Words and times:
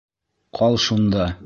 Ҡал 0.61 0.79
шунда. 0.87 1.33